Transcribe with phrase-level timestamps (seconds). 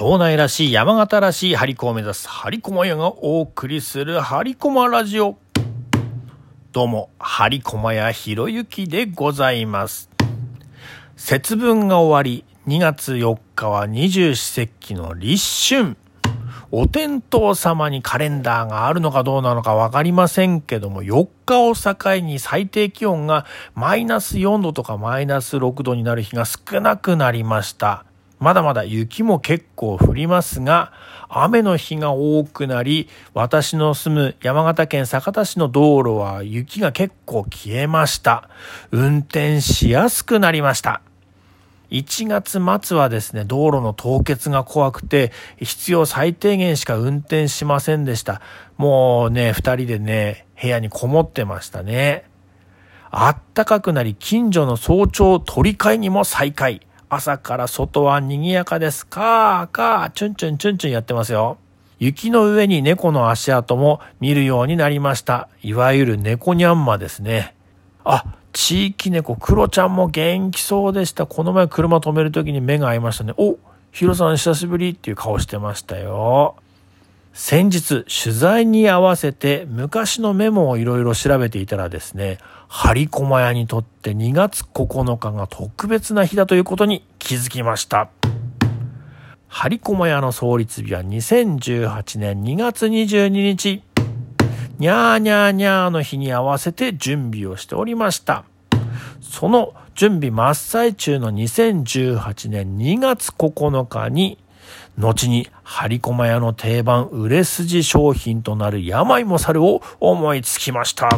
[0.00, 5.36] 町内らしい山形らしい張り子を目指す張り駒屋がお送りする張り駒ラジオ。
[6.72, 10.08] どうも、張り駒屋ひろゆきでございます。
[11.16, 15.98] 節分が終わり、2月4日は二十四節気の立春。
[16.70, 23.44] お天道様にカレンダーがあるのかどうなのかわかりませんけども、4日を境に最低気温が
[23.74, 28.06] マイナス4度とかマイナス6度になる日が少なくなりました。
[28.40, 30.92] まだまだ雪も結構降りますが、
[31.28, 38.48] 雨の日が多くなり、私の住む山形県酒田市の道路は雪が結構消えました。
[38.90, 41.02] 運転しやすくなりました。
[41.90, 48.40] 1月末はですね、道路の凍結が怖くて、必要最低限しか運転しませんでした。
[48.78, 52.24] もうね、二人でね、部屋にこもってましたね。
[53.10, 56.80] あったかくなり、近所の早朝取り替えにも再開。
[57.12, 59.04] 朝から外は賑やかです。
[59.04, 61.58] カーカー、チュンチュンチュンチュンやってますよ。
[61.98, 65.48] 雪の上に猫の足跡も見るようになりました。
[65.60, 67.56] いわゆる猫にゃんまですね。
[68.04, 71.26] あ、地域猫、クロちゃんも元気そうでした。
[71.26, 73.34] この前車止めるときに目が合いましたね。
[73.36, 73.58] お、
[73.90, 76.54] ヒロさん久しぶりっていう顔してましたよ。
[77.32, 88.10] 先日、取材に合わせて昔のメモをいろいろ調べていたらですね、張り駒屋にとって2月9日が特別な日だということに気づきました。
[89.46, 93.82] 張り駒屋の創立日は2018年2月22日。
[94.78, 98.44] にゃーにゃーにゃーの日に合わせて準備をしておりました。
[99.20, 104.38] その準備真っ最中の2018年2月9日に、
[104.98, 111.08] 後に張り駒屋の定番売れ筋商品となる病も猿を思いつきました。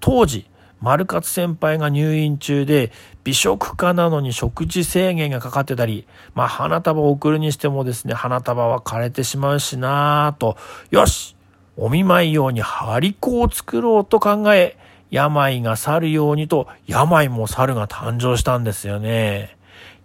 [0.00, 0.46] 当時、
[0.80, 2.92] 丸勝先輩が入院中で、
[3.24, 10.58] 美食家なのに食事制限がかかってたり、まあ花束を送るにしてもですね、花束は枯れてしまうしなぁと、
[10.90, 11.36] よし
[11.78, 14.76] お見舞い用に張り子を作ろうと考え、
[15.10, 19.56] 病が去るようにと、病も猿が誕生したんですよね。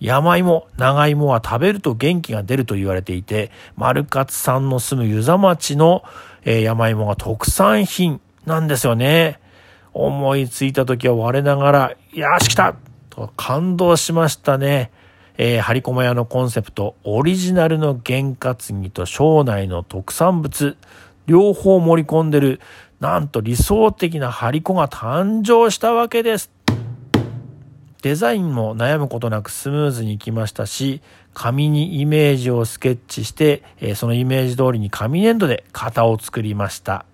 [0.00, 6.02] 山芋、長芋は食べると元気が出ると言われていて、丸勝さんの住む湯沢町の、
[6.44, 9.40] えー、山芋が特産品なんですよね。
[9.92, 12.74] 思いついた時は我ながら、よし来た
[13.10, 14.90] と感動しましたね。
[15.36, 20.76] えー、張駒屋のコンセプト、オリジナルの験担ぎと省内の特産物、
[21.26, 22.60] 両方盛り込んでる、
[23.00, 26.53] なんと理想的な張り子が誕生したわけです。
[28.04, 31.00] デザインも悩むことなくスムーズにいきましたし、
[31.32, 37.06] 紙にイメージをスケッチして、えそのイメージ通りに紙粘土で型を作りました。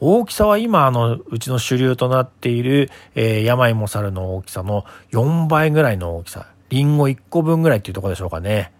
[0.00, 6.46] 大きさは今、あの、うちの主流となっている、えー、山芋猿の大きさの4倍ぐらいの大きさ。
[6.70, 8.72] リンゴ1個分ぐらいっていうとこでしょうかね。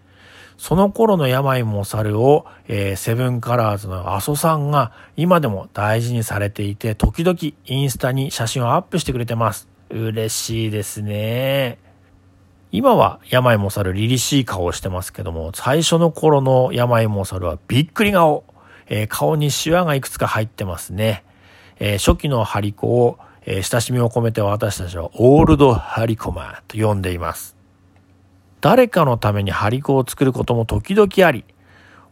[0.56, 9.73] その頃の山芋猿を、えー、セブンカラーズの阿蘇さんが今でも大事にされていて、時々インスタに写真をアップしてくれてます。
[9.94, 11.78] 嬉しいですね。
[12.72, 18.44] 今は山芋猿凛々しい顔をしてますけども、最初の頃の山芋猿はびっくり顔。
[18.86, 21.24] えー、顔にシワがいくつか入ってますね。
[21.78, 27.56] えー、初期のハリコを、えー、親しみを込めて私たちはオールドハリコマンと呼んでいます。
[28.60, 31.44] 誰かのためにハリコを作ることも時々あり、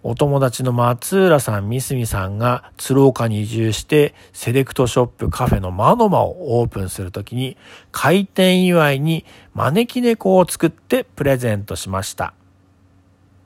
[0.04, 7.56] お友達の松浦さん、三角さんが鶴岡に移住してセレクトショップカフェのマノマをオープンするときに
[7.92, 9.24] 開店祝いに
[9.54, 12.34] 招き猫を作ってプレゼントしました。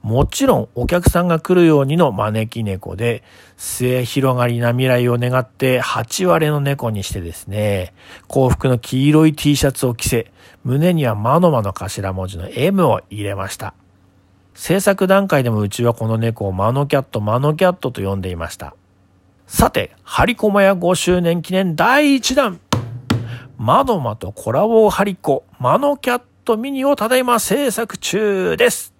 [0.00, 3.22] もちろんお客さんが来るようにの招き猫で、
[3.56, 7.92] 末広がりな未来を願って8割の猫にしてですね、
[8.28, 10.30] 幸福の黄色い T シャツを着せ、
[10.64, 13.74] 胸にはマノマの頭文字の M を入れました。
[14.56, 18.74] 制作段階でもうちはこの猫をマノキャット、マノキャットと呼んでいました。
[19.46, 22.58] さて、ハリコマ屋5周年記念第1弾
[23.58, 28.94] マノマとコラボハリコ、マノキャットミニをただいま制作中です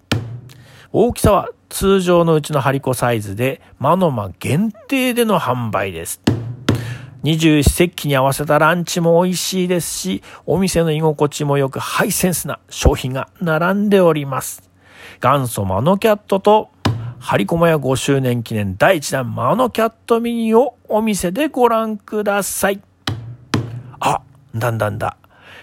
[0.91, 6.21] 大きさは通常のうちのハリコサイズで、マノマ限定での販売です。
[7.23, 14.66] 二十四節気に合わせたランチも美味しいですし、お店の居心地も良くハイセンスな商品が並んでおります。
[15.21, 16.69] 元祖マノキャットと、
[17.19, 22.81] ハリコマ屋5周年記念第1弾マノキャットミニをお店でご覧ください。
[23.99, 24.21] あ、
[24.55, 25.17] だんだんだ。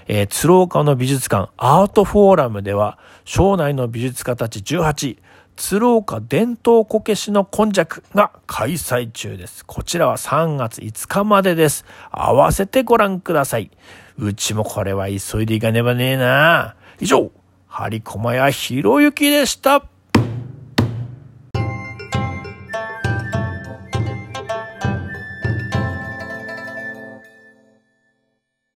[0.06, 5.18] えー、鶴岡の美術館アートフォーラムでは、省内の美術家たち18、
[5.56, 9.64] 鶴岡伝統こけしの今昔が開催中です。
[9.64, 11.84] こちらは3月5日までです。
[12.10, 13.70] 合わせてご覧ください。
[14.18, 16.74] うちもこれは急いでいかねばねえな。
[17.00, 17.30] 以上、
[17.76, 19.93] はりこまやひろゆきでした。